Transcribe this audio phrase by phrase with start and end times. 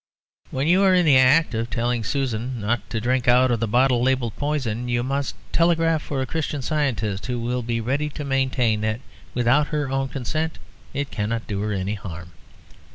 [0.49, 3.67] When you are in the act of telling Susan not to drink out of the
[3.67, 8.23] bottle labelled "poison," you must telegraph for a Christian Scientist, who will be ready to
[8.25, 9.01] maintain that
[9.35, 10.57] without her own consent
[10.91, 12.31] it cannot do her any harm.